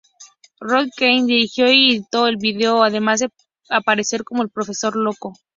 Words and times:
Ron 0.59 0.89
Kennedy 0.97 1.25
dirigió 1.27 1.69
y 1.71 1.91
editó 1.91 2.25
el 2.25 2.37
video, 2.37 2.81
además 2.83 3.19
de 3.19 3.29
aparecer 3.69 4.23
como 4.23 4.41
el 4.41 4.49
profesor 4.49 4.95
loco. 4.95 5.33